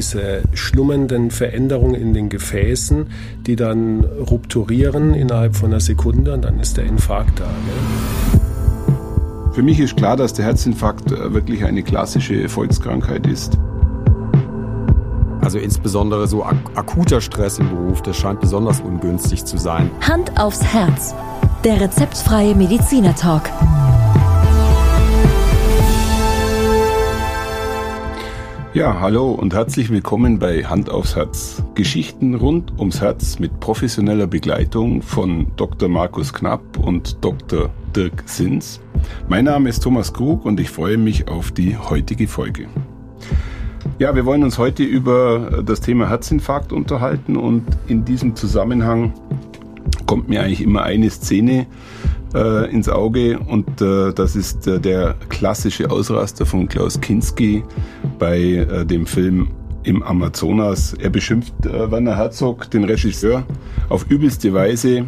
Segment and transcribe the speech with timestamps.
[0.00, 3.08] diese schlummernden Veränderungen in den Gefäßen,
[3.46, 7.44] die dann rupturieren innerhalb von einer Sekunde und dann ist der Infarkt da.
[7.44, 8.40] Ne?
[9.52, 13.58] Für mich ist klar, dass der Herzinfarkt äh, wirklich eine klassische Volkskrankheit ist.
[15.42, 19.90] Also insbesondere so ak akuter Stress im Beruf, das scheint besonders ungünstig zu sein.
[20.00, 21.14] Hand aufs Herz.
[21.64, 23.42] Der rezeptfreie Mediziner Talk.
[28.72, 31.60] Ja, hallo und herzlich willkommen bei Hand aufs Herz.
[31.74, 35.88] Geschichten rund ums Herz mit professioneller Begleitung von Dr.
[35.88, 37.70] Markus Knapp und Dr.
[37.96, 38.80] Dirk Sins.
[39.28, 42.68] Mein Name ist Thomas Krug und ich freue mich auf die heutige Folge.
[43.98, 49.12] Ja, wir wollen uns heute über das Thema Herzinfarkt unterhalten und in diesem Zusammenhang
[50.06, 51.66] kommt mir eigentlich immer eine Szene
[52.34, 57.64] äh, ins Auge und äh, das ist äh, der klassische Ausraster von Klaus Kinski
[58.18, 59.48] bei äh, dem Film
[59.82, 60.94] im Amazonas.
[60.94, 63.44] Er beschimpft äh, Werner Herzog, den Regisseur,
[63.88, 65.06] auf übelste Weise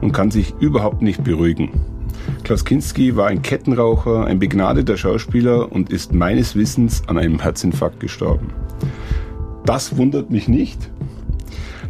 [0.00, 1.70] und kann sich überhaupt nicht beruhigen.
[2.44, 8.00] Klaus Kinski war ein Kettenraucher, ein begnadeter Schauspieler und ist meines Wissens an einem Herzinfarkt
[8.00, 8.52] gestorben.
[9.64, 10.90] Das wundert mich nicht.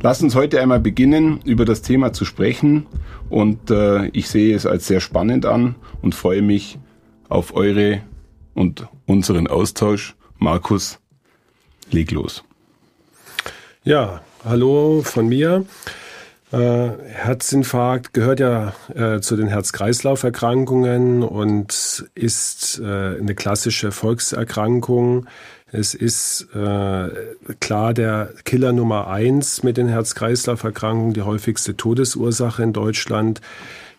[0.05, 2.86] Lass uns heute einmal beginnen, über das Thema zu sprechen
[3.31, 6.81] und äh, ich sehe es als sehr spannend an und freue mich
[7.28, 8.03] auf eure
[8.53, 10.17] und unseren Austausch.
[10.39, 10.98] Markus,
[11.92, 12.42] leg los.
[13.84, 15.67] Ja, hallo von mir.
[16.53, 25.27] Äh, Herzinfarkt gehört ja äh, zu den Herz-Kreislauf-Erkrankungen und ist äh, eine klassische Volkserkrankung.
[25.70, 27.09] Es ist äh,
[27.61, 33.41] klar der Killer Nummer eins mit den Herz-Kreislauf-Erkrankungen, die häufigste Todesursache in Deutschland.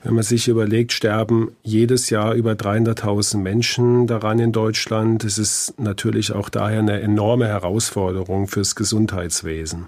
[0.03, 5.23] Wenn man sich überlegt, sterben jedes Jahr über 300.000 Menschen daran in Deutschland.
[5.23, 9.87] Es ist natürlich auch daher eine enorme Herausforderung fürs Gesundheitswesen.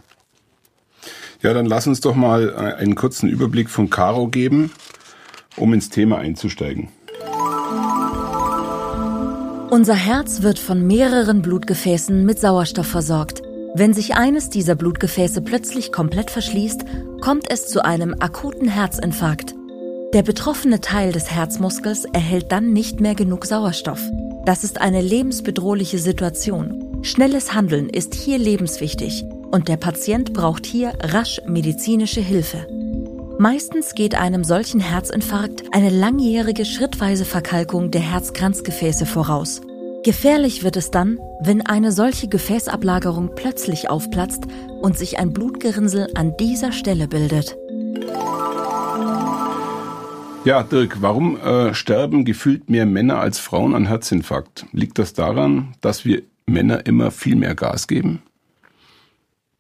[1.42, 4.72] Ja, dann lass uns doch mal einen kurzen Überblick von Caro geben,
[5.58, 6.90] um ins Thema einzusteigen.
[9.70, 13.42] Unser Herz wird von mehreren Blutgefäßen mit Sauerstoff versorgt.
[13.74, 16.86] Wenn sich eines dieser Blutgefäße plötzlich komplett verschließt,
[17.20, 19.54] kommt es zu einem akuten Herzinfarkt.
[20.14, 24.00] Der betroffene Teil des Herzmuskels erhält dann nicht mehr genug Sauerstoff.
[24.46, 27.02] Das ist eine lebensbedrohliche Situation.
[27.02, 32.68] Schnelles Handeln ist hier lebenswichtig und der Patient braucht hier rasch medizinische Hilfe.
[33.38, 39.62] Meistens geht einem solchen Herzinfarkt eine langjährige schrittweise Verkalkung der Herzkranzgefäße voraus.
[40.06, 44.44] Gefährlich wird es dann, wenn eine solche Gefäßablagerung plötzlich aufplatzt
[44.82, 47.58] und sich ein Blutgerinnsel an dieser Stelle bildet.
[50.46, 54.68] Ja, Dirk, warum äh, sterben gefühlt mehr Männer als Frauen an Herzinfarkt?
[54.74, 58.22] Liegt das daran, dass wir Männer immer viel mehr Gas geben?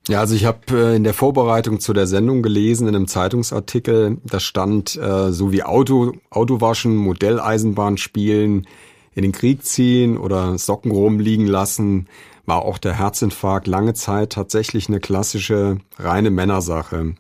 [0.08, 4.18] Ja, also ich habe äh, in der Vorbereitung zu der Sendung gelesen, in einem Zeitungsartikel,
[4.24, 8.68] da stand, äh, so wie Auto, Autowaschen, Modelleisenbahn spielen,
[9.16, 12.08] in den Krieg ziehen oder Socken rumliegen lassen,
[12.46, 17.16] war auch der Herzinfarkt lange Zeit tatsächlich eine klassische reine Männersache.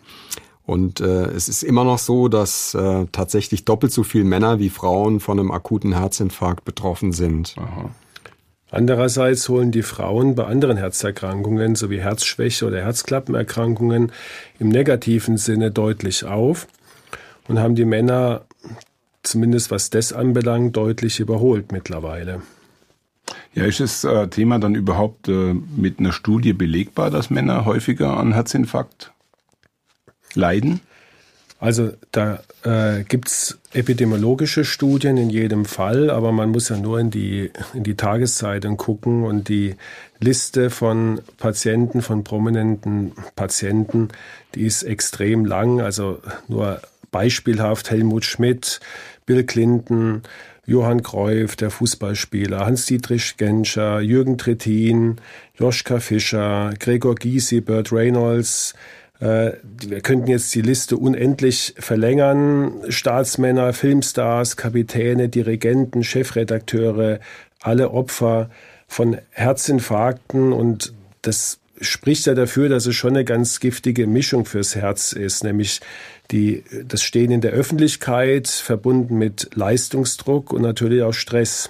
[0.65, 4.69] Und äh, es ist immer noch so, dass äh, tatsächlich doppelt so viel Männer wie
[4.69, 7.55] Frauen von einem akuten Herzinfarkt betroffen sind.
[7.57, 7.89] Aha.
[8.71, 14.11] Andererseits holen die Frauen bei anderen Herzerkrankungen sowie Herzschwäche oder Herzklappenerkrankungen
[14.59, 16.67] im negativen Sinne deutlich auf
[17.47, 18.45] und haben die Männer,
[19.23, 22.41] zumindest was das anbelangt, deutlich überholt mittlerweile.
[23.53, 28.17] Ja, ist das äh, Thema dann überhaupt äh, mit einer Studie belegbar, dass Männer häufiger
[28.17, 29.13] an Herzinfarkt
[30.33, 30.81] leiden?
[31.65, 37.09] Also da äh, gibt epidemiologische Studien in jedem Fall, aber man muss ja nur in
[37.09, 39.73] die, in die Tageszeitung gucken und die
[40.19, 44.09] Liste von Patienten, von prominenten Patienten,
[44.53, 45.81] die ist extrem lang.
[45.81, 48.79] Also nur beispielhaft Helmut Schmidt,
[49.25, 50.21] Bill Clinton,
[50.67, 55.15] Johann Cruyff, der Fußballspieler, Hans-Dietrich Genscher, Jürgen Trittin,
[55.57, 58.75] Joschka Fischer, Gregor Gysi, Burt Reynolds,
[59.19, 62.73] wir könnten jetzt die Liste unendlich verlängern.
[62.89, 67.19] Staatsmänner, Filmstars, Kapitäne, Dirigenten, Chefredakteure,
[67.61, 68.49] alle Opfer
[68.87, 74.75] von Herzinfarkten und das spricht ja dafür, dass es schon eine ganz giftige Mischung fürs
[74.75, 75.81] Herz ist, nämlich
[76.31, 81.69] die, das Stehen in der Öffentlichkeit verbunden mit Leistungsdruck und natürlich auch Stress.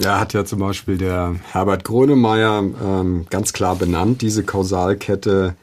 [0.00, 5.54] Ja, hat ja zum Beispiel der Herbert Grönemeyer ähm, ganz klar benannt, diese Kausalkette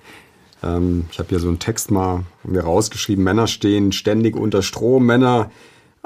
[0.63, 3.23] ähm, ich habe hier so einen Text mal mir rausgeschrieben.
[3.23, 5.05] Männer stehen ständig unter Strom.
[5.05, 5.51] Männer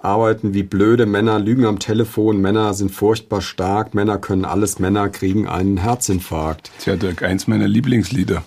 [0.04, 5.10] arbeiten wie blöde Männer, lügen am Telefon, Männer sind furchtbar stark, Männer können alles, Männer
[5.10, 6.72] kriegen einen Herzinfarkt.
[6.80, 8.44] Tja, Dirk, eins meiner Lieblingslieder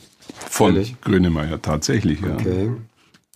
[0.48, 0.96] von Ehrlich?
[1.00, 2.34] Grönemeyer, tatsächlich, ja.
[2.34, 2.70] Okay.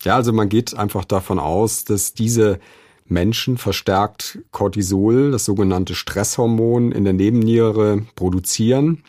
[0.03, 2.59] Ja, also man geht einfach davon aus, dass diese
[3.07, 9.03] Menschen verstärkt Cortisol, das sogenannte Stresshormon, in der Nebenniere produzieren.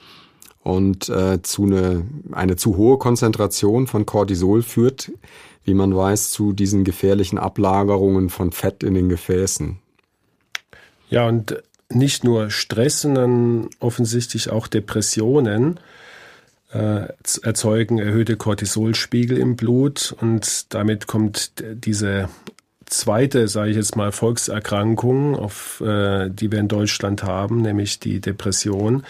[0.69, 5.11] Und äh, zu eine, eine zu hohe Konzentration von Cortisol führt,
[5.65, 9.79] wie man weiß, zu diesen gefährlichen Ablagerungen von Fett in den Gefäßen.
[11.09, 15.81] Ja, und nicht nur Stress, sondern offensichtlich auch Depressionen
[16.75, 17.07] äh,
[17.43, 22.29] erzeugen erhöhte Cortisolspiegel im Blut und damit kommt diese
[22.85, 28.21] zweite, sage ich jetzt mal, Volkserkrankung, auf, äh, die wir in Deutschland haben, nämlich die
[28.21, 29.05] Depression,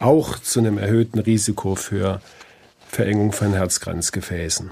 [0.00, 2.20] auch zu einem erhöhten Risiko für
[2.88, 4.70] Verengung von Herzkranzgefäßen.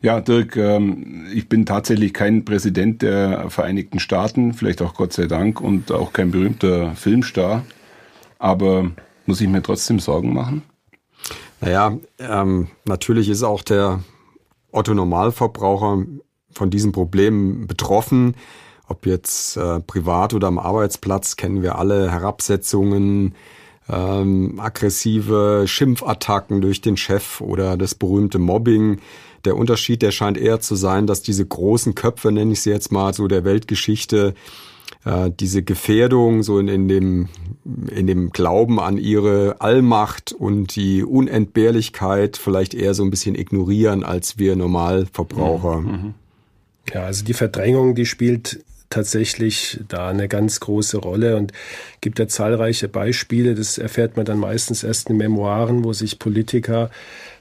[0.00, 5.26] Ja, Dirk, ähm, ich bin tatsächlich kein Präsident der Vereinigten Staaten, vielleicht auch Gott sei
[5.26, 7.64] Dank, und auch kein berühmter Filmstar.
[8.38, 8.90] Aber
[9.26, 10.62] muss ich mir trotzdem Sorgen machen?
[11.60, 14.02] Naja, ähm, natürlich ist auch der
[14.72, 16.04] Otto Normalverbraucher
[16.52, 18.34] von diesem Problem betroffen.
[18.88, 23.36] Ob jetzt äh, privat oder am Arbeitsplatz kennen wir alle Herabsetzungen,
[23.88, 28.98] ähm, aggressive Schimpfattacken durch den Chef oder das berühmte Mobbing.
[29.44, 32.92] Der Unterschied, der scheint eher zu sein, dass diese großen Köpfe, nenne ich sie jetzt
[32.92, 34.34] mal so der Weltgeschichte,
[35.04, 37.28] äh, diese Gefährdung so in, in, dem,
[37.90, 44.04] in dem Glauben an ihre Allmacht und die Unentbehrlichkeit vielleicht eher so ein bisschen ignorieren
[44.04, 45.80] als wir Normalverbraucher.
[45.80, 45.90] Mhm.
[45.90, 46.14] mhm.
[46.92, 51.52] Ja, also die Verdrängung, die spielt tatsächlich da eine ganz große Rolle und
[52.00, 53.54] gibt ja zahlreiche Beispiele.
[53.54, 56.90] Das erfährt man dann meistens erst in Memoiren, wo sich Politiker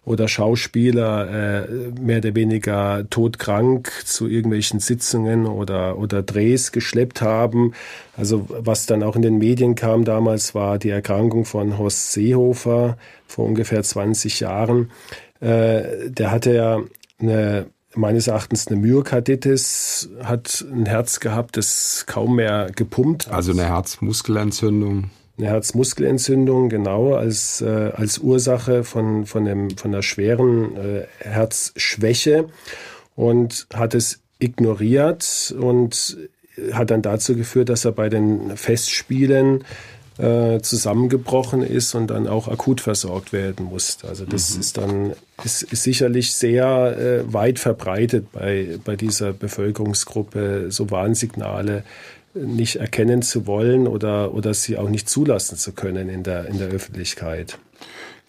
[0.03, 1.68] oder Schauspieler äh,
[2.00, 7.74] mehr oder weniger todkrank zu irgendwelchen Sitzungen oder, oder Drehs geschleppt haben.
[8.18, 12.98] Also was dann auch in den Medien kam damals, war die Erkrankung von Horst Seehofer
[13.27, 14.89] vor ungefähr 20 Jahren.
[15.39, 16.80] Äh, der hatte ja
[17.19, 23.34] eine meines Erachtens eine Myokarditis, hat ein Herz gehabt, das kaum mehr gepumpt hat.
[23.34, 25.10] Also eine Herzmuskelentzündung.
[25.38, 32.50] Eine Herzmuskelentzündung, genau, als, äh, als Ursache von, von, einem, von einer schweren äh, Herzschwäche
[33.16, 36.18] und hat es ignoriert und
[36.74, 39.64] hat dann dazu geführt, dass er bei den Festspielen
[40.22, 44.08] äh, zusammengebrochen ist und dann auch akut versorgt werden musste.
[44.08, 44.60] Also das mhm.
[44.62, 45.14] ist dann
[45.44, 51.84] ist, ist sicherlich sehr äh, weit verbreitet bei, bei dieser Bevölkerungsgruppe, so Warnsignale
[52.34, 56.60] nicht erkennen zu wollen oder, oder sie auch nicht zulassen zu können in der, in
[56.60, 57.58] der Öffentlichkeit.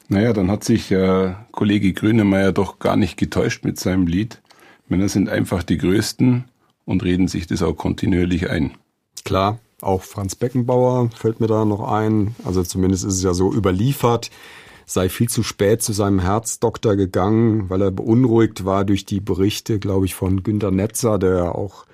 [0.08, 4.40] Naja, dann hat sich äh, Kollege Grünemeyer doch gar nicht getäuscht mit seinem Lied.
[4.88, 6.44] Männer sind einfach die Größten
[6.84, 8.72] und reden sich das auch kontinuierlich ein.
[9.24, 12.34] Klar, auch Franz Beckenbauer fällt mir da noch ein.
[12.44, 14.30] Also zumindest ist es ja so überliefert,
[14.86, 19.78] sei viel zu spät zu seinem Herzdoktor gegangen, weil er beunruhigt war durch die Berichte,
[19.78, 21.86] glaube ich, von Günter Netzer, der auch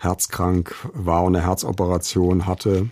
[0.00, 2.88] herzkrank war und eine Herzoperation hatte.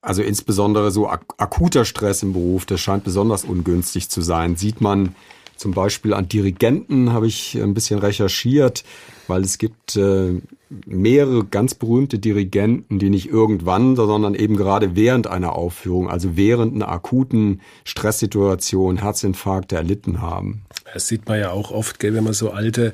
[0.00, 4.56] Also insbesondere so ak akuter Stress im Beruf, das scheint besonders ungünstig zu sein.
[4.56, 5.14] Sieht man
[5.56, 8.84] zum Beispiel an Dirigenten, habe ich ein bisschen recherchiert,
[9.26, 10.40] weil es gibt äh,
[10.86, 16.74] mehrere ganz berühmte Dirigenten, die nicht irgendwann, sondern eben gerade während einer Aufführung, also während
[16.74, 20.62] einer akuten Stresssituation Herzinfarkte erlitten haben.
[20.92, 22.92] Das sieht man ja auch oft, gell, wenn man so alte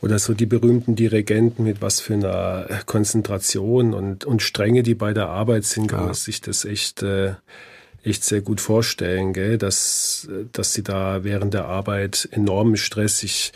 [0.00, 5.14] oder so die berühmten Dirigenten mit was für einer Konzentration und, und Strenge, die bei
[5.14, 6.06] der Arbeit sind, kann ja.
[6.06, 7.34] man sich das echt, äh,
[8.02, 9.56] echt sehr gut vorstellen, gell?
[9.56, 13.52] Dass, dass sie da während der Arbeit enormen Stress sich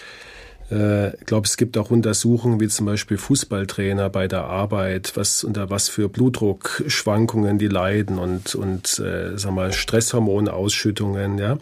[0.70, 5.70] ich glaube, es gibt auch Untersuchungen, wie zum Beispiel Fußballtrainer bei der Arbeit, was unter
[5.70, 11.58] was für Blutdruckschwankungen die leiden und und äh, sag mal Stresshormonausschüttungen, ja.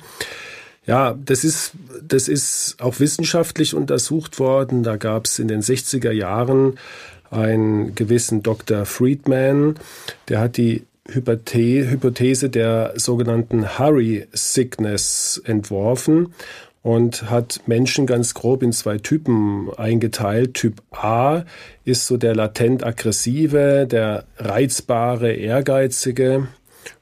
[0.87, 4.85] Ja, das ist, das ist auch wissenschaftlich untersucht worden.
[4.85, 6.79] Da gab es in den 60er Jahren
[7.31, 8.87] einen gewissen Dr.
[8.87, 9.75] Friedman,
[10.29, 16.35] der hat die Hypothese der sogenannten Hurry Sickness entworfen
[16.87, 20.55] und hat Menschen ganz grob in zwei Typen eingeteilt.
[20.55, 21.43] Typ A
[21.85, 26.47] ist so der latent aggressive, der reizbare, ehrgeizige.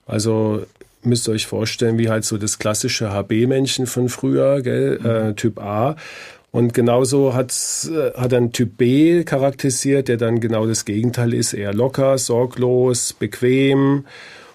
[0.07, 0.65] Also
[1.03, 5.01] müsst ihr euch vorstellen, wie halt so das klassische HB-Männchen von früher, gell?
[5.01, 5.07] Mhm.
[5.07, 5.97] Äh, Typ A.
[6.51, 7.53] Und genauso hat,
[7.93, 13.13] äh, hat ein Typ B charakterisiert, der dann genau das Gegenteil ist, eher locker, sorglos,
[13.13, 14.07] bequem.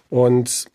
[0.09, 0.65] Und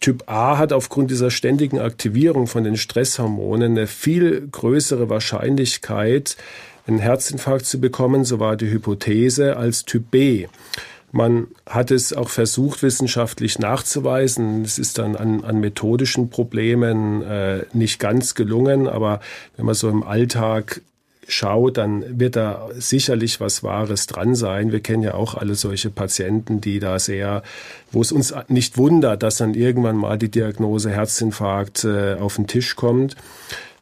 [0.00, 6.36] Typ A hat aufgrund dieser ständigen Aktivierung von den Stresshormonen eine viel größere Wahrscheinlichkeit,
[6.86, 10.46] einen Herzinfarkt zu bekommen, so war die Hypothese, als Typ B.
[11.12, 14.62] Man hat es auch versucht, wissenschaftlich nachzuweisen.
[14.64, 19.20] Es ist dann an, an methodischen Problemen äh, nicht ganz gelungen, aber
[19.56, 20.82] wenn man so im Alltag
[21.28, 24.72] schaut, dann wird da sicherlich was Wahres dran sein.
[24.72, 27.42] Wir kennen ja auch alle solche Patienten, die da sehr,
[27.92, 32.46] wo es uns nicht wundert, dass dann irgendwann mal die Diagnose Herzinfarkt äh, auf den
[32.46, 33.16] Tisch kommt.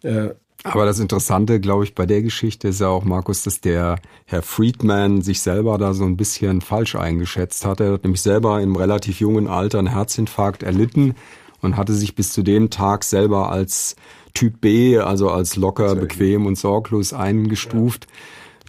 [0.03, 0.31] Äh,
[0.65, 3.97] aber das Interessante, glaube ich, bei der Geschichte ist ja auch, Markus, dass der
[4.27, 7.81] Herr Friedman sich selber da so ein bisschen falsch eingeschätzt hat.
[7.81, 11.17] Er hat nämlich selber im relativ jungen Alter einen Herzinfarkt erlitten
[11.63, 13.97] und hatte sich bis zu dem Tag selber als
[14.35, 18.07] Typ B, also als locker, bequem und sorglos eingestuft,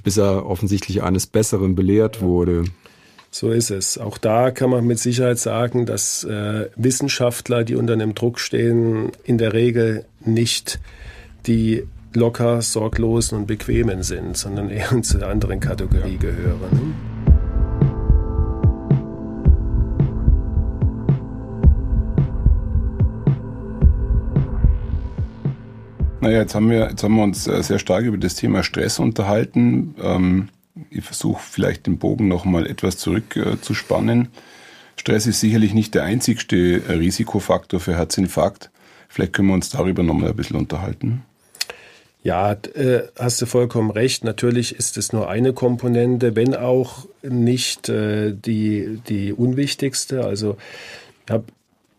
[0.04, 2.66] bis er offensichtlich eines Besseren belehrt wurde.
[3.32, 3.98] So ist es.
[3.98, 9.12] Auch da kann man mit Sicherheit sagen, dass äh, Wissenschaftler, die unter einem Druck stehen,
[9.24, 10.80] in der Regel nicht
[11.48, 17.13] die locker, sorglosen und bequemen sind, sondern eher zu der anderen Kategorie gehören.
[26.24, 28.98] Naja, jetzt haben wir, jetzt haben wir uns äh, sehr stark über das Thema Stress
[28.98, 29.94] unterhalten.
[30.02, 30.48] Ähm,
[30.90, 34.22] ich versuche vielleicht den Bogen noch mal etwas zurückzuspannen.
[34.22, 34.28] Äh,
[34.96, 38.72] Stress ist sicherlich nicht der einzigste äh, Risikofaktor für Herzinfarkt.
[39.10, 41.24] Vielleicht können wir uns darüber noch mal ein bisschen unterhalten.
[42.24, 44.24] Ja, äh, hast du vollkommen recht.
[44.24, 50.24] Natürlich ist es nur eine Komponente, wenn auch nicht die, die unwichtigste.
[50.24, 50.56] Also
[51.26, 51.44] ich habe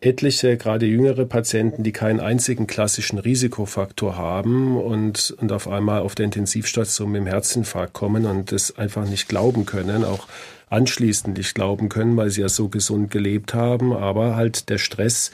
[0.05, 6.15] etliche, gerade jüngere Patienten, die keinen einzigen klassischen Risikofaktor haben und, und auf einmal auf
[6.15, 10.29] der Intensivstation mit dem Herzinfarkt kommen und das einfach nicht glauben können, auch
[10.69, 15.31] anschließend nicht glauben können, weil sie ja so gesund gelebt haben, aber halt der Stress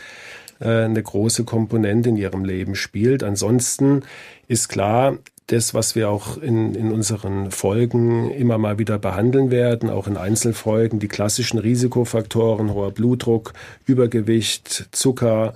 [0.61, 3.23] äh, eine große Komponente in ihrem Leben spielt.
[3.23, 4.03] Ansonsten
[4.47, 5.19] ist klar,
[5.53, 10.17] das, was wir auch in, in unseren Folgen immer mal wieder behandeln werden, auch in
[10.17, 13.53] Einzelfolgen, die klassischen Risikofaktoren, hoher Blutdruck,
[13.85, 15.55] Übergewicht, Zucker,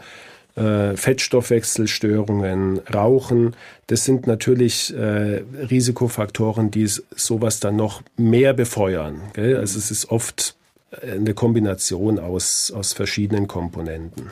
[0.57, 3.55] äh, Fettstoffwechselstörungen, Rauchen,
[3.87, 9.21] das sind natürlich äh, Risikofaktoren, die sowas dann noch mehr befeuern.
[9.33, 9.57] Gell?
[9.57, 10.57] Also es ist oft
[11.03, 14.31] eine Kombination aus, aus verschiedenen Komponenten.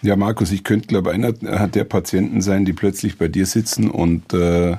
[0.00, 4.32] Ja, Markus, ich könnte, glaube einer der Patienten sein, die plötzlich bei dir sitzen und
[4.32, 4.76] äh,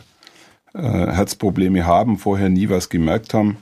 [0.73, 3.57] äh, Herzprobleme haben, vorher nie was gemerkt haben.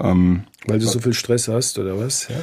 [0.00, 2.28] Ähm, Weil du so viel Stress hast, oder was?
[2.28, 2.36] Ja?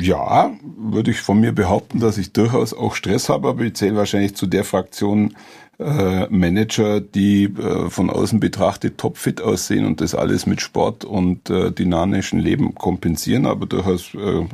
[0.00, 3.96] Ja, würde ich von mir behaupten, dass ich durchaus auch Stress habe, aber ich zähle
[3.96, 5.36] wahrscheinlich zu der Fraktion
[5.78, 11.50] äh, Manager, die äh, von außen betrachtet topfit aussehen und das alles mit Sport und
[11.50, 14.46] äh, dynamischen Leben kompensieren, aber durchaus äh,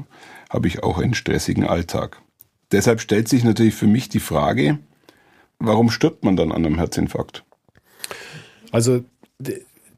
[0.50, 2.20] habe ich auch einen stressigen Alltag.
[2.72, 4.78] Deshalb stellt sich natürlich für mich die Frage,
[5.58, 7.44] warum stirbt man dann an einem Herzinfarkt?
[8.72, 9.04] Also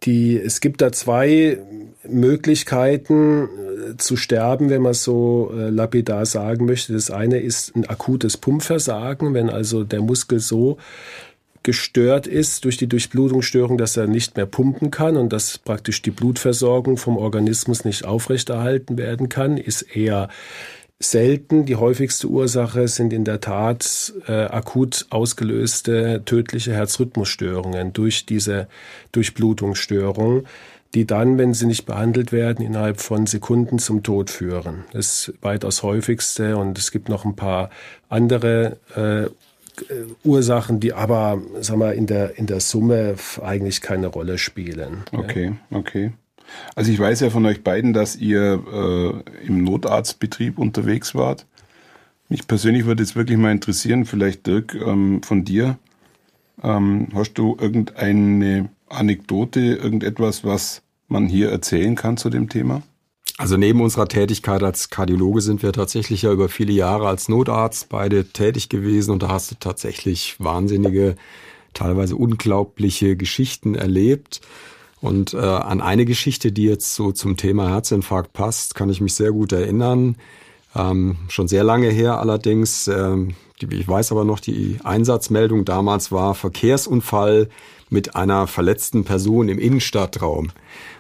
[0.05, 1.59] die, es gibt da zwei
[2.07, 6.93] Möglichkeiten äh, zu sterben, wenn man so äh, lapidar sagen möchte.
[6.93, 10.77] Das eine ist ein akutes Pumpversagen, wenn also der Muskel so
[11.63, 16.11] gestört ist durch die Durchblutungsstörung, dass er nicht mehr pumpen kann und dass praktisch die
[16.11, 20.29] Blutversorgung vom Organismus nicht aufrechterhalten werden kann, ist eher
[20.99, 21.65] selten.
[21.67, 28.69] Die häufigste Ursache sind in der Tat äh, akut ausgelöste tödliche Herzrhythmusstörungen durch diese
[29.13, 30.45] Durchblutungsstörung,
[30.95, 34.85] die dann, wenn sie nicht behandelt werden, innerhalb von Sekunden zum Tod führen.
[34.93, 37.71] Das ist weitaus häufigste und es gibt noch ein paar
[38.09, 39.29] andere äh,
[40.23, 45.03] Ursachen, die aber, sagen wir, in der, in der Summe eigentlich keine Rolle spielen.
[45.13, 46.13] Okay, okay.
[46.75, 51.47] Also ich weiß ja von euch beiden, dass ihr äh, im Notarztbetrieb unterwegs wart.
[52.29, 55.79] Mich persönlich würde jetzt wirklich mal interessieren, vielleicht Dirk, ähm, von dir.
[56.63, 62.83] Ähm, hast du irgendeine Anekdote, irgendetwas, was man hier erzählen kann zu dem Thema?
[63.37, 67.89] Also neben unserer Tätigkeit als Kardiologe sind wir tatsächlich ja über viele Jahre als Notarzt
[67.89, 71.17] beide tätig gewesen und da hast du tatsächlich wahnsinnige,
[71.73, 74.41] teilweise unglaubliche Geschichten erlebt.
[75.05, 79.13] Und äh, an eine Geschichte, die jetzt so zum Thema Herzinfarkt passt, kann ich mich
[79.13, 80.17] sehr gut erinnern.
[80.75, 82.89] Ähm, schon sehr lange her allerdings.
[82.89, 87.51] Ähm, die, ich weiß aber noch, die Einsatzmeldung damals war Verkehrsunfall
[87.91, 90.53] mit einer verletzten Person im Innenstadtraum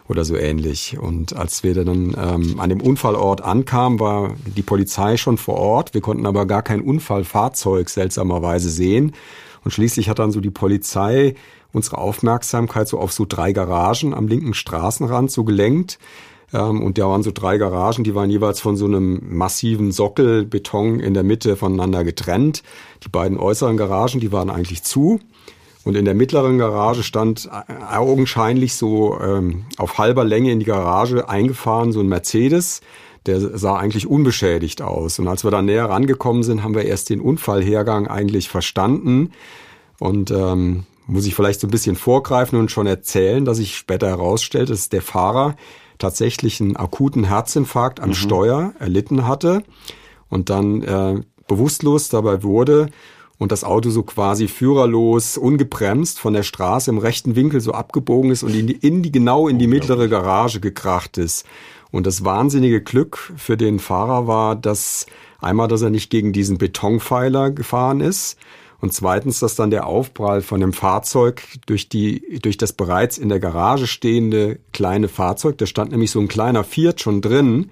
[0.06, 0.98] oder so ähnlich.
[0.98, 5.94] Und als wir dann ähm, an dem Unfallort ankamen, war die Polizei schon vor Ort.
[5.94, 9.14] Wir konnten aber gar kein Unfallfahrzeug seltsamerweise sehen.
[9.64, 11.36] Und schließlich hat dann so die Polizei
[11.74, 15.98] unsere Aufmerksamkeit so auf so drei Garagen am linken Straßenrand so gelenkt.
[16.52, 21.00] Ähm, und da waren so drei Garagen, die waren jeweils von so einem massiven Sockelbeton
[21.00, 22.62] in der Mitte voneinander getrennt.
[23.04, 25.20] Die beiden äußeren Garagen, die waren eigentlich zu.
[25.84, 30.64] Und in der mittleren Garage stand äh, augenscheinlich so ähm, auf halber Länge in die
[30.64, 32.80] Garage eingefahren so ein Mercedes.
[33.26, 35.18] Der sah eigentlich unbeschädigt aus.
[35.18, 39.32] Und als wir da näher rangekommen sind, haben wir erst den Unfallhergang eigentlich verstanden.
[39.98, 44.08] Und ähm, muss ich vielleicht so ein bisschen vorgreifen und schon erzählen, dass sich später
[44.08, 45.56] herausstellt, dass der Fahrer
[45.98, 48.14] tatsächlich einen akuten Herzinfarkt am mhm.
[48.14, 49.62] Steuer erlitten hatte
[50.28, 52.88] und dann äh, bewusstlos dabei wurde
[53.38, 58.30] und das Auto so quasi führerlos, ungebremst von der Straße im rechten Winkel so abgebogen
[58.30, 61.44] ist und in die, in die genau in die mittlere Garage gekracht ist.
[61.90, 65.06] Und das wahnsinnige Glück für den Fahrer war, dass
[65.40, 68.36] einmal, dass er nicht gegen diesen Betonpfeiler gefahren ist
[68.84, 73.30] und zweitens, dass dann der Aufprall von dem Fahrzeug durch die, durch das bereits in
[73.30, 77.70] der Garage stehende kleine Fahrzeug, da stand nämlich so ein kleiner Fiat schon drin,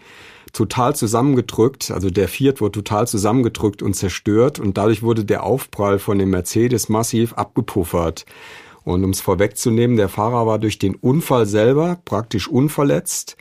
[0.55, 5.99] total zusammengedrückt, also der Fiat wurde total zusammengedrückt und zerstört und dadurch wurde der Aufprall
[5.99, 8.25] von dem Mercedes massiv abgepuffert.
[8.83, 13.37] Und um es vorwegzunehmen, der Fahrer war durch den Unfall selber praktisch unverletzt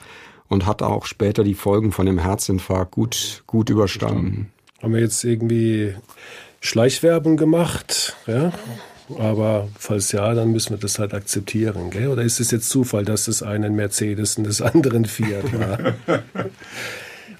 [0.49, 4.51] und hat auch später die Folgen von dem Herzinfarkt gut, gut überstanden.
[4.81, 5.95] Haben wir jetzt irgendwie
[6.61, 8.53] Schleichwerbung gemacht, ja?
[9.17, 11.89] Aber falls ja, dann müssen wir das halt akzeptieren.
[11.89, 12.07] Gell?
[12.07, 15.93] Oder ist es jetzt Zufall, dass das einen Mercedes und das andere ein Fiat war?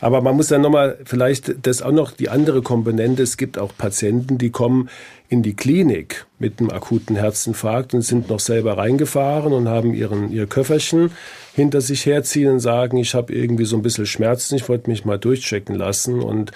[0.01, 3.21] Aber man muss dann nochmal vielleicht das auch noch die andere Komponente.
[3.21, 4.89] Es gibt auch Patienten, die kommen
[5.29, 10.31] in die Klinik mit einem akuten Herzinfarkt und sind noch selber reingefahren und haben ihren,
[10.31, 11.11] ihr Köfferchen
[11.53, 15.05] hinter sich herziehen und sagen, ich habe irgendwie so ein bisschen Schmerzen, ich wollte mich
[15.05, 16.51] mal durchchecken lassen und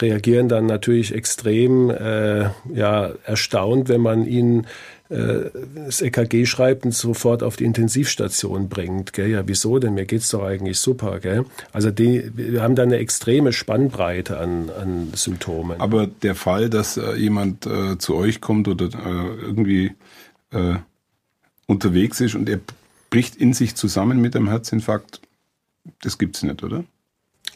[0.00, 4.66] reagieren dann natürlich extrem äh, ja, erstaunt, wenn man ihnen
[5.10, 9.12] äh, das EKG schreibt und sofort auf die Intensivstation bringt.
[9.12, 9.28] Gell?
[9.28, 9.94] Ja, wieso denn?
[9.94, 11.18] Mir geht's doch eigentlich super.
[11.18, 11.44] Gell?
[11.72, 15.80] Also die, wir haben da eine extreme Spannbreite an, an Symptomen.
[15.80, 19.92] Aber der Fall, dass äh, jemand äh, zu euch kommt oder äh, irgendwie
[20.50, 20.76] äh,
[21.66, 22.60] unterwegs ist und er
[23.10, 25.20] bricht in sich zusammen mit einem Herzinfarkt,
[26.02, 26.84] das gibt's nicht, oder?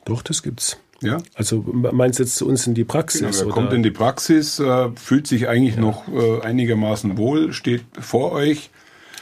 [0.05, 0.79] Doch, das gibt's.
[1.01, 1.19] Ja.
[1.35, 3.21] Also meinst du jetzt zu uns in die Praxis?
[3.21, 3.55] Genau, er oder?
[3.55, 5.81] kommt in die Praxis, äh, fühlt sich eigentlich ja.
[5.81, 8.71] noch äh, einigermaßen wohl, steht vor euch.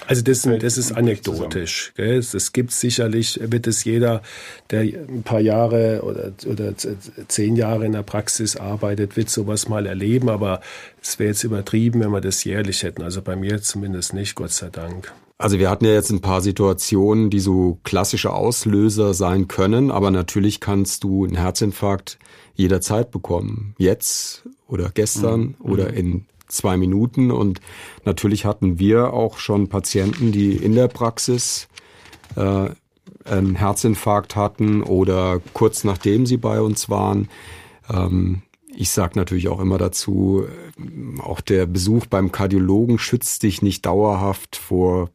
[0.06, 1.92] Also das, das ist anekdotisch.
[1.96, 2.22] Gell?
[2.32, 4.22] Das gibt sicherlich, wird es jeder,
[4.70, 6.74] der ein paar Jahre oder, oder
[7.28, 10.28] zehn Jahre in der Praxis arbeitet, wird sowas mal erleben.
[10.28, 10.60] Aber
[11.00, 13.02] es wäre jetzt übertrieben, wenn wir das jährlich hätten.
[13.02, 15.12] Also bei mir zumindest nicht, Gott sei Dank.
[15.38, 20.12] Also wir hatten ja jetzt ein paar Situationen, die so klassische Auslöser sein können, aber
[20.12, 22.18] natürlich kannst du einen Herzinfarkt
[22.54, 23.74] jederzeit bekommen.
[23.76, 25.54] Jetzt oder gestern mhm.
[25.58, 25.96] oder mhm.
[25.96, 27.30] in zwei Minuten.
[27.30, 27.60] Und
[28.04, 31.68] natürlich hatten wir auch schon Patienten, die in der Praxis
[32.36, 32.70] äh,
[33.24, 37.28] einen Herzinfarkt hatten oder kurz nachdem sie bei uns waren.
[37.90, 38.42] Ähm,
[38.74, 40.46] ich sage natürlich auch immer dazu,
[41.22, 45.10] auch der Besuch beim Kardiologen schützt dich nicht dauerhaft vor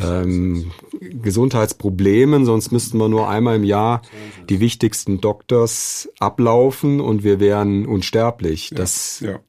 [0.00, 4.02] ähm, Gesundheitsproblemen, sonst müssten wir nur einmal im Jahr
[4.48, 8.70] die wichtigsten Doktors ablaufen und wir wären unsterblich.
[8.74, 9.40] Das ja, ja.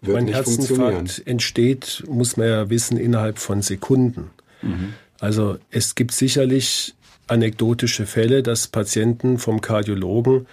[0.00, 4.30] Wird mein Herzinfarkt entsteht, muss man ja wissen, innerhalb von Sekunden.
[4.62, 4.94] Mhm.
[5.20, 6.94] Also es gibt sicherlich
[7.26, 10.46] anekdotische Fälle, dass Patienten vom Kardiologen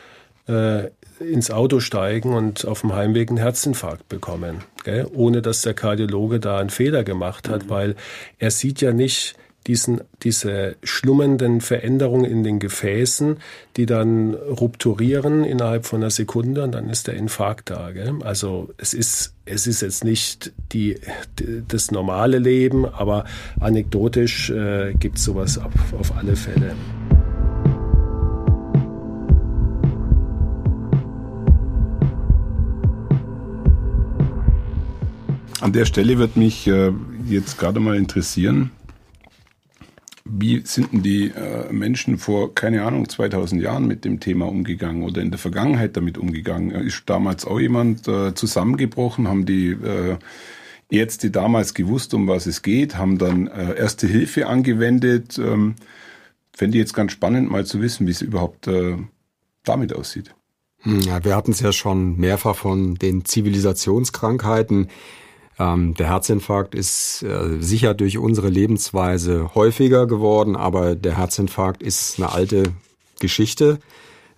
[0.48, 5.08] äh, ins Auto steigen und auf dem Heimweg einen Herzinfarkt bekommen, gell?
[5.14, 7.70] ohne dass der Kardiologe da einen Fehler gemacht hat, mhm.
[7.70, 7.96] weil
[8.38, 9.36] er sieht ja nicht
[9.68, 13.38] diesen, diese schlummernden Veränderungen in den Gefäßen,
[13.78, 17.92] die dann rupturieren innerhalb von einer Sekunde und dann ist der Infarkt da.
[17.92, 18.14] Gell?
[18.24, 21.00] Also es ist, es ist jetzt nicht die,
[21.40, 23.26] die das normale Leben, aber
[23.60, 26.76] anekdotisch äh, gibt es sowas auf, auf alle Fälle.
[35.62, 36.92] An der Stelle wird mich äh,
[37.28, 38.70] jetzt gerade mal interessieren,
[40.28, 45.04] wie sind denn die äh, Menschen vor, keine Ahnung, 2000 Jahren mit dem Thema umgegangen
[45.04, 46.72] oder in der Vergangenheit damit umgegangen?
[46.72, 49.28] Ist damals auch jemand äh, zusammengebrochen?
[49.28, 50.18] Haben die äh,
[50.90, 52.98] Ärzte damals gewusst, um was es geht?
[52.98, 55.38] Haben dann äh, erste Hilfe angewendet?
[55.38, 55.76] Ähm,
[56.54, 58.98] Fände ich jetzt ganz spannend, mal zu wissen, wie es überhaupt äh,
[59.64, 60.34] damit aussieht.
[60.80, 64.88] Hm, ja, wir hatten es ja schon mehrfach von den Zivilisationskrankheiten.
[65.58, 72.18] Ähm, der Herzinfarkt ist äh, sicher durch unsere Lebensweise häufiger geworden, aber der Herzinfarkt ist
[72.18, 72.64] eine alte
[73.20, 73.80] Geschichte.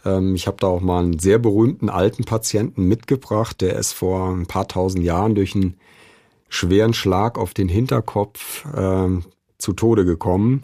[0.05, 4.29] Ähm, ich habe da auch mal einen sehr berühmten alten Patienten mitgebracht, der ist vor
[4.29, 5.75] ein paar tausend Jahren durch einen
[6.49, 9.25] schweren Schlag auf den Hinterkopf ähm,
[9.57, 10.63] zu Tode gekommen.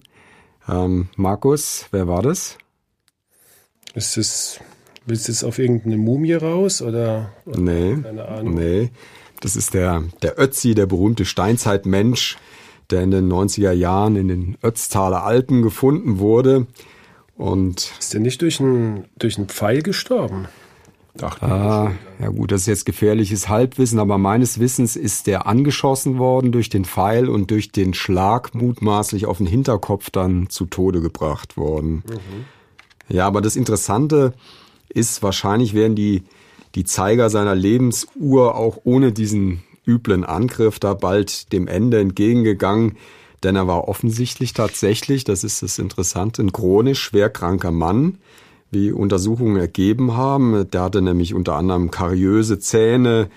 [0.69, 2.57] Ähm, Markus, wer war das?
[3.95, 4.59] Ist es,
[5.05, 7.33] willst du es auf irgendeine Mumie raus oder?
[7.45, 8.53] Nee, keine Ahnung.
[8.55, 8.91] Nee.
[9.43, 12.37] Das ist der, der Ötzi, der berühmte Steinzeitmensch,
[12.89, 16.65] der in den 90er Jahren in den Ötztaler Alpen gefunden wurde.
[17.35, 20.47] Und ist der nicht durch einen, durch einen Pfeil gestorben?
[21.41, 26.53] Ah, ja gut, das ist jetzt gefährliches Halbwissen, aber meines Wissens ist der angeschossen worden
[26.53, 31.57] durch den Pfeil und durch den Schlag mutmaßlich auf den Hinterkopf dann zu Tode gebracht
[31.57, 32.03] worden.
[32.07, 33.13] Mhm.
[33.13, 34.33] Ja, aber das Interessante
[34.87, 36.23] ist, wahrscheinlich wären die,
[36.75, 42.97] die Zeiger seiner Lebensuhr auch ohne diesen üblen Angriff da bald dem Ende entgegengegangen,
[43.43, 48.17] denn er war offensichtlich tatsächlich, das ist das Interessante, ein chronisch schwerkranker Mann,
[48.71, 50.69] wie Untersuchungen ergeben haben.
[50.71, 53.29] Der hatte nämlich unter anderem kariöse Zähne,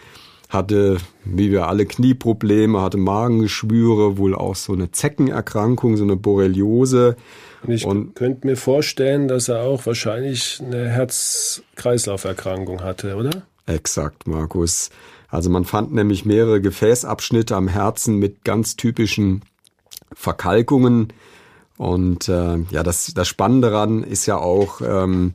[0.49, 7.16] hatte, wie wir alle, Knieprobleme, hatte Magengeschwüre, wohl auch so eine Zeckenerkrankung, so eine Borreliose.
[7.62, 13.42] Und ich und, könnte mir vorstellen, dass er auch wahrscheinlich eine Herz-Kreislauf-Erkrankung hatte, oder?
[13.66, 14.90] Exakt, Markus.
[15.29, 19.42] Also man fand nämlich mehrere Gefäßabschnitte am Herzen mit ganz typischen
[20.12, 21.12] Verkalkungen.
[21.77, 25.35] Und äh, ja, das, das Spannende daran ist ja auch, ähm,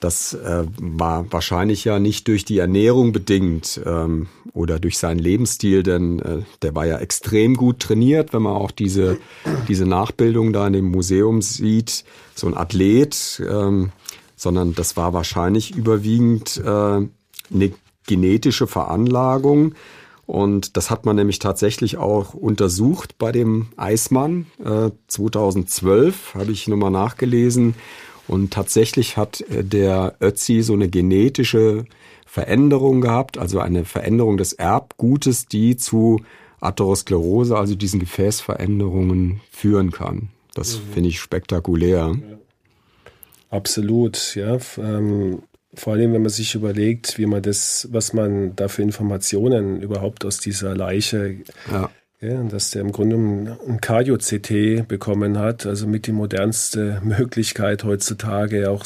[0.00, 5.82] das äh, war wahrscheinlich ja nicht durch die Ernährung bedingt ähm, oder durch seinen Lebensstil,
[5.82, 9.18] denn äh, der war ja extrem gut trainiert, wenn man auch diese,
[9.68, 13.90] diese Nachbildung da in dem Museum sieht, so ein Athlet, ähm,
[14.36, 17.72] sondern das war wahrscheinlich überwiegend äh, eine
[18.06, 19.74] genetische Veranlagung,
[20.28, 24.44] und das hat man nämlich tatsächlich auch untersucht bei dem Eismann.
[24.62, 27.74] Äh, 2012 habe ich nochmal nachgelesen.
[28.28, 31.86] Und tatsächlich hat äh, der Ötzi so eine genetische
[32.26, 36.20] Veränderung gehabt, also eine Veränderung des Erbgutes, die zu
[36.60, 40.28] Atherosklerose, also diesen Gefäßveränderungen führen kann.
[40.54, 40.92] Das mhm.
[40.92, 42.14] finde ich spektakulär.
[43.50, 44.58] Absolut, ja.
[44.76, 45.42] Ähm,
[45.74, 50.24] vor allem, wenn man sich überlegt, wie man das, was man da für Informationen überhaupt
[50.24, 51.38] aus dieser Leiche,
[51.70, 51.90] ja.
[52.20, 58.70] Ja dass der im Grunde ein Cardio-CT bekommen hat, also mit die modernste Möglichkeit heutzutage
[58.70, 58.84] auch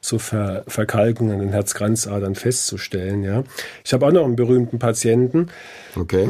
[0.00, 3.22] so Ver Verkalkungen in Herzkranzadern festzustellen.
[3.22, 3.44] Ja,
[3.84, 5.48] ich habe auch noch einen berühmten Patienten.
[5.96, 6.28] Okay.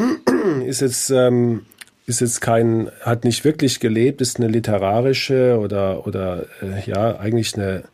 [0.67, 1.67] Ist jetzt ähm,
[2.05, 7.55] ist jetzt kein, hat nicht wirklich gelebt, ist eine literarische oder, oder äh, ja, eigentlich
[7.55, 7.85] eine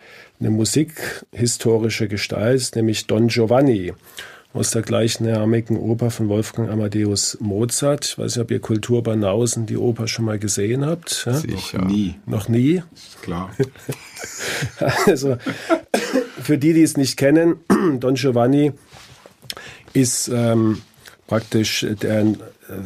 [0.41, 3.93] eine musikhistorische Gestalt, nämlich Don Giovanni
[4.55, 8.07] aus der gleichnamigen Oper von Wolfgang Amadeus Mozart.
[8.07, 11.25] Ich weiß nicht, ob ihr Kultur Banausen die Oper schon mal gesehen habt.
[11.27, 11.35] Ja?
[11.35, 11.79] Sicher.
[11.79, 12.15] Noch nie.
[12.27, 12.83] Noch nie?
[13.23, 13.51] Klar.
[15.07, 15.37] also,
[16.43, 17.57] für die, die es nicht kennen,
[18.01, 18.73] Don Giovanni
[19.93, 20.81] ist ähm,
[21.27, 22.35] praktisch der,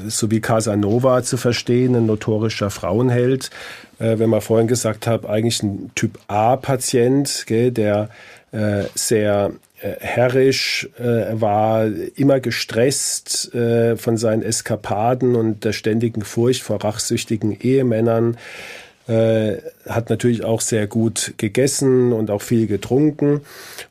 [0.08, 3.50] so wie Casanova zu verstehen, ein notorischer Frauenheld,
[3.98, 8.10] äh, wenn man vorhin gesagt hat, eigentlich ein Typ A-Patient, der
[8.52, 16.22] äh, sehr äh, herrisch äh, war, immer gestresst äh, von seinen Eskapaden und der ständigen
[16.22, 18.36] Furcht vor rachsüchtigen Ehemännern
[19.08, 19.56] äh,
[19.88, 23.40] hat natürlich auch sehr gut gegessen und auch viel getrunken.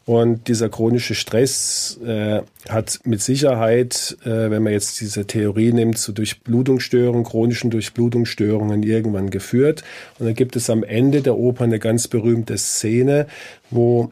[0.05, 5.97] Und dieser chronische Stress äh, hat mit Sicherheit, äh, wenn man jetzt diese Theorie nimmt,
[5.97, 9.83] zu Durchblutungsstörungen, chronischen Durchblutungsstörungen irgendwann geführt.
[10.17, 13.27] Und dann gibt es am Ende der Oper eine ganz berühmte Szene,
[13.69, 14.11] wo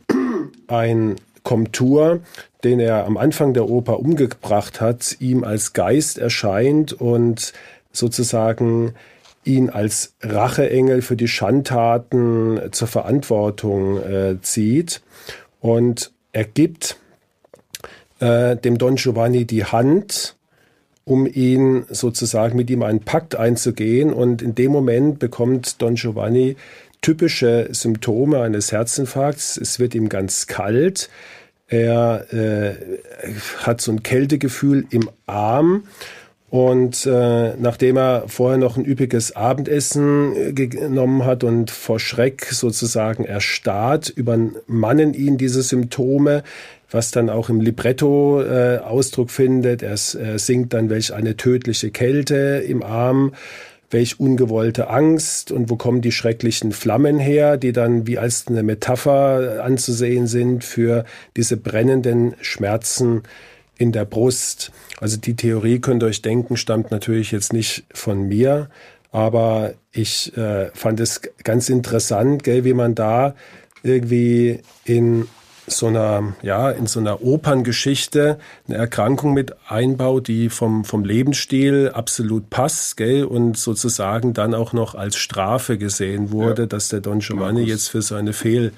[0.67, 2.21] ein Komtur,
[2.63, 7.53] den er am Anfang der Oper umgebracht hat, ihm als Geist erscheint und
[7.91, 8.93] sozusagen
[9.43, 15.01] ihn als Racheengel für die Schandtaten zur Verantwortung äh, zieht.
[15.61, 16.97] Und er gibt
[18.19, 20.35] äh, dem Don Giovanni die Hand,
[21.05, 24.13] um ihn sozusagen mit ihm einen Pakt einzugehen.
[24.13, 26.55] Und in dem Moment bekommt Don Giovanni
[27.01, 29.57] typische Symptome eines Herzinfarkts.
[29.57, 31.09] Es wird ihm ganz kalt.
[31.67, 32.75] Er äh,
[33.59, 35.83] hat so ein Kältegefühl im Arm
[36.49, 42.45] und äh, nachdem er vorher noch ein üppiges Abendessen äh, genommen hat und vor Schreck
[42.45, 46.43] sozusagen erstarrt, übermannen ihn diese Symptome,
[46.89, 49.83] was dann auch im Libretto äh, Ausdruck findet.
[49.83, 53.33] Er, er singt dann, welch eine tödliche Kälte im Arm,
[53.91, 58.63] welch ungewollte Angst und wo kommen die schrecklichen Flammen her, die dann wie als eine
[58.63, 63.23] Metapher anzusehen sind für diese brennenden Schmerzen
[63.77, 64.71] in der Brust.
[64.99, 68.69] Also die Theorie, könnt ihr euch denken, stammt natürlich jetzt nicht von mir,
[69.11, 73.33] aber ich äh, fand es ganz interessant, gell, wie man da
[73.81, 75.27] irgendwie in
[75.71, 81.91] so einer, ja, in so einer Operngeschichte eine Erkrankung mit einbaut, die vom, vom Lebensstil
[81.93, 86.67] absolut passt, gell, und sozusagen dann auch noch als Strafe gesehen wurde, ja.
[86.67, 87.69] dass der Don Giovanni Markus.
[87.69, 88.71] jetzt für seine Fehl,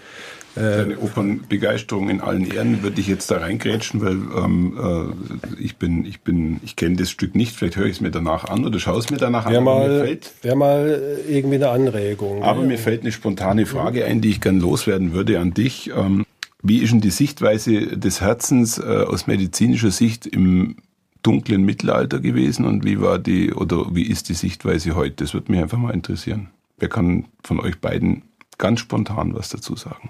[0.54, 5.14] Deine Opernbegeisterung in allen Ehren würde ich jetzt da reingrätschen, weil ähm,
[5.58, 7.56] äh, ich bin, ich bin, ich kenne das Stück nicht.
[7.56, 9.64] Vielleicht höre ich es mir danach an oder schaue es mir danach wär an.
[9.64, 12.44] Mal, Wäre mal irgendwie eine Anregung.
[12.44, 12.68] Aber ja.
[12.68, 15.90] mir fällt eine spontane Frage ein, die ich gern loswerden würde an dich.
[15.96, 16.26] Ähm,
[16.64, 20.78] wie ist denn die Sichtweise des Herzens äh, aus medizinischer Sicht im
[21.24, 25.16] dunklen Mittelalter gewesen und wie war die oder wie ist die Sichtweise heute?
[25.18, 26.50] Das würde mich einfach mal interessieren.
[26.78, 28.24] Wer kann von euch beiden
[28.58, 30.10] ganz spontan was dazu sagen?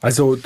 [0.00, 0.38] Also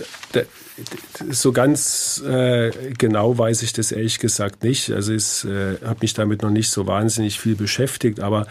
[1.29, 4.91] so ganz äh, genau weiß ich das ehrlich gesagt nicht.
[4.91, 8.47] Also ich äh, habe mich damit noch nicht so wahnsinnig viel beschäftigt, aber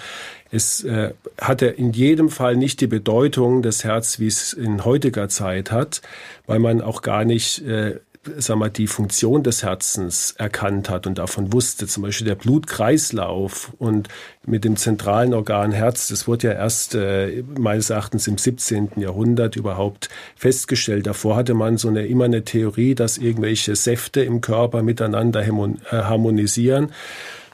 [0.51, 5.29] es äh, hatte in jedem Fall nicht die Bedeutung des Herz, wie es in heutiger
[5.29, 6.01] Zeit hat,
[6.47, 7.99] weil man auch gar nicht äh,
[8.37, 13.71] sag mal, die Funktion des Herzens erkannt hat und davon wusste, zum Beispiel der Blutkreislauf
[13.77, 14.09] und
[14.45, 18.91] mit dem zentralen Organ Herz, das wurde ja erst äh, meines Erachtens im 17.
[18.97, 21.07] Jahrhundert überhaupt festgestellt.
[21.07, 25.47] Davor hatte man so eine immer eine Theorie, dass irgendwelche Säfte im Körper miteinander äh,
[25.91, 26.91] harmonisieren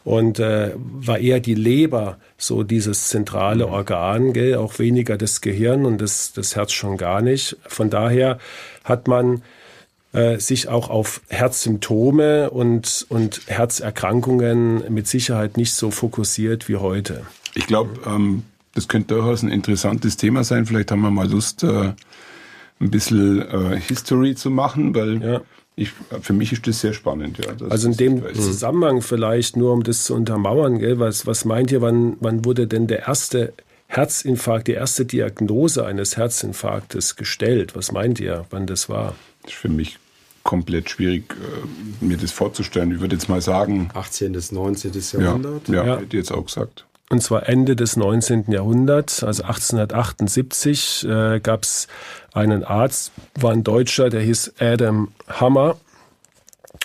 [0.05, 3.73] und äh, war eher die Leber so dieses zentrale mhm.
[3.73, 4.55] Organ, gell?
[4.55, 7.57] auch weniger das Gehirn und das, das Herz schon gar nicht.
[7.67, 8.37] Von daher
[8.83, 9.41] hat man
[10.13, 17.25] äh, sich auch auf Herzsymptome und, und Herzerkrankungen mit Sicherheit nicht so fokussiert wie heute.
[17.55, 18.43] Ich glaube, ähm,
[18.75, 20.67] das könnte durchaus ein interessantes Thema sein.
[20.67, 21.93] Vielleicht haben wir mal Lust, äh,
[22.79, 25.41] ein bisschen äh, History zu machen, weil ja.
[25.75, 27.37] Ich, für mich ist das sehr spannend.
[27.37, 31.71] Ja, also in dem Zusammenhang vielleicht nur, um das zu untermauern, gell, was, was meint
[31.71, 33.53] ihr, wann, wann wurde denn der erste
[33.87, 37.75] Herzinfarkt, die erste Diagnose eines Herzinfarktes gestellt?
[37.75, 39.15] Was meint ihr, wann das war?
[39.43, 39.99] Das ist für mich
[40.43, 42.91] komplett schwierig, äh, mir das vorzustellen.
[42.93, 43.89] Ich würde jetzt mal sagen.
[43.93, 44.31] 18.
[44.31, 44.93] bis 19.
[45.19, 45.67] Jahrhundert?
[45.67, 45.93] Ja, ja, ja.
[45.95, 46.85] hätte ich jetzt auch gesagt.
[47.09, 48.45] Und zwar Ende des 19.
[48.51, 51.87] Jahrhunderts, also 1878, äh, gab es
[52.33, 55.77] einen Arzt, war ein Deutscher, der hieß Adam Hammer.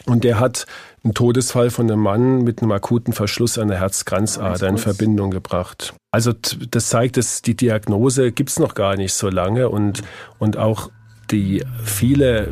[0.06, 0.66] Und der hat
[1.02, 5.94] einen Todesfall von einem Mann mit einem akuten Verschluss einer Herzkranzader in Verbindung gebracht.
[6.10, 10.02] Also das zeigt, dass die Diagnose gibt's noch gar nicht so lange und,
[10.38, 10.90] und auch
[11.30, 12.48] die viele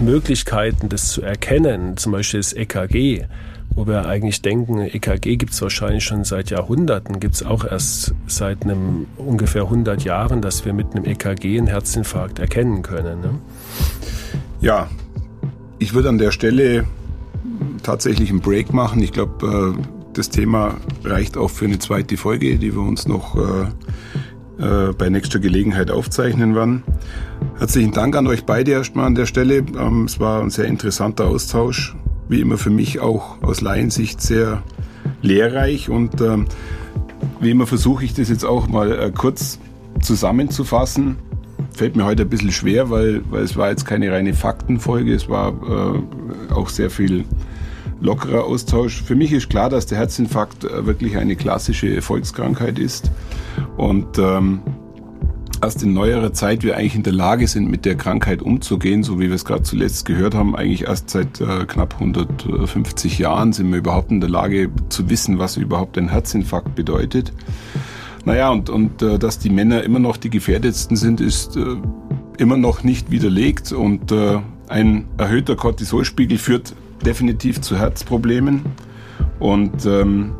[0.00, 3.26] Möglichkeiten, das zu erkennen, zum Beispiel das EKG,
[3.74, 8.14] wo wir eigentlich denken, EKG gibt es wahrscheinlich schon seit Jahrhunderten, gibt es auch erst
[8.26, 13.20] seit einem ungefähr 100 Jahren, dass wir mit einem EKG einen Herzinfarkt erkennen können.
[13.20, 13.30] Ne?
[14.60, 14.88] Ja,
[15.78, 16.84] ich würde an der Stelle
[17.82, 19.02] tatsächlich einen Break machen.
[19.02, 23.36] Ich glaube, äh, das Thema reicht auch für eine zweite Folge, die wir uns noch
[23.36, 23.66] äh,
[24.60, 26.82] äh, bei nächster Gelegenheit aufzeichnen werden.
[27.58, 29.64] Herzlichen Dank an euch beide erstmal an der Stelle.
[29.78, 31.94] Ähm, es war ein sehr interessanter Austausch.
[32.30, 34.62] Wie immer für mich auch aus Laiensicht sehr
[35.20, 36.46] lehrreich und ähm,
[37.40, 39.58] wie immer versuche ich das jetzt auch mal äh, kurz
[40.00, 41.16] zusammenzufassen.
[41.72, 45.28] Fällt mir heute ein bisschen schwer, weil, weil es war jetzt keine reine Faktenfolge, es
[45.28, 45.48] war
[46.48, 47.24] äh, auch sehr viel
[48.00, 49.02] lockerer Austausch.
[49.02, 53.10] Für mich ist klar, dass der Herzinfarkt äh, wirklich eine klassische Volkskrankheit ist
[53.76, 54.60] und ähm,
[55.62, 59.18] erst in neuerer Zeit wir eigentlich in der Lage sind, mit der Krankheit umzugehen, so
[59.20, 60.56] wie wir es gerade zuletzt gehört haben.
[60.56, 65.38] Eigentlich erst seit äh, knapp 150 Jahren sind wir überhaupt in der Lage zu wissen,
[65.38, 67.32] was überhaupt ein Herzinfarkt bedeutet.
[68.24, 71.76] Naja, und, und äh, dass die Männer immer noch die gefährdetsten sind, ist äh,
[72.38, 73.72] immer noch nicht widerlegt.
[73.72, 78.62] Und äh, ein erhöhter Cortisolspiegel führt definitiv zu Herzproblemen.
[79.38, 80.32] Und ähm,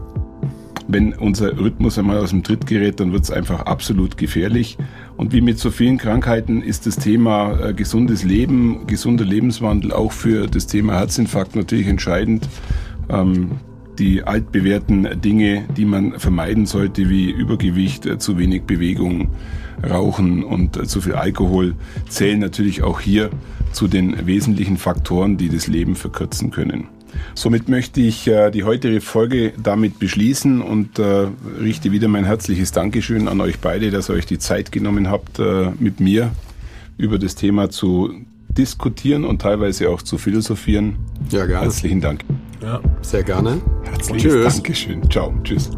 [0.88, 4.76] wenn unser Rhythmus einmal aus dem Tritt gerät, dann wird es einfach absolut gefährlich.
[5.20, 10.12] Und wie mit so vielen Krankheiten ist das Thema äh, gesundes Leben, gesunder Lebenswandel auch
[10.12, 12.48] für das Thema Herzinfarkt natürlich entscheidend.
[13.10, 13.50] Ähm,
[13.98, 19.28] die altbewährten Dinge, die man vermeiden sollte, wie Übergewicht, äh, zu wenig Bewegung,
[19.86, 21.74] Rauchen und äh, zu viel Alkohol,
[22.08, 23.28] zählen natürlich auch hier
[23.72, 26.88] zu den wesentlichen Faktoren, die das Leben verkürzen können.
[27.34, 31.28] Somit möchte ich äh, die heutige Folge damit beschließen und äh,
[31.60, 35.38] richte wieder mein herzliches Dankeschön an euch beide, dass ihr euch die Zeit genommen habt,
[35.38, 36.30] äh, mit mir
[36.96, 38.12] über das Thema zu
[38.50, 40.96] diskutieren und teilweise auch zu philosophieren.
[41.30, 41.62] Ja, gerne.
[41.62, 42.24] Herzlichen Dank.
[42.62, 43.60] Ja, sehr gerne.
[43.84, 44.54] Herzliches Tschüss.
[44.54, 45.10] Dankeschön.
[45.10, 45.32] Ciao.
[45.44, 45.70] Tschüss.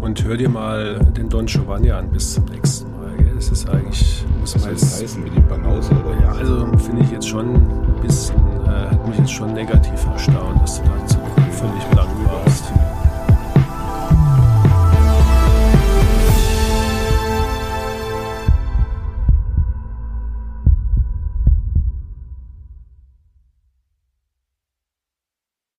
[0.00, 2.10] Und hör dir mal den Don Giovanni an.
[2.10, 3.14] Bis zum nächsten Mal.
[3.18, 3.32] Gell?
[3.34, 5.02] Das ist eigentlich, muss man jetzt.
[5.02, 6.18] heißen mit dem Banause, oder?
[6.22, 8.36] Ja, also finde ich jetzt schon ein bisschen,
[8.80, 12.64] äh, hat mich jetzt schon negativ erstaunt, dass du da völlig blank warst.